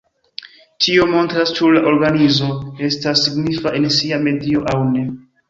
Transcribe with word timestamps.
Tio 0.85 1.03
montras 1.11 1.51
ĉu 1.59 1.69
la 1.75 1.83
organizo 1.91 2.49
estas 2.89 3.23
signifa 3.27 3.75
en 3.83 3.87
sia 3.99 4.21
medio 4.31 4.67
aŭ 4.75 4.77
ne. 4.91 5.07